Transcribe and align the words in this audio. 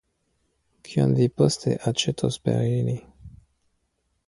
Kion 0.87 1.13
vi 1.19 1.27
poste 1.41 1.75
aĉetos 1.93 2.41
per 2.47 2.65
ili? 2.81 2.99